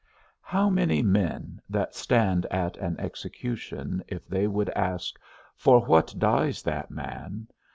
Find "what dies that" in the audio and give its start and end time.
5.85-6.89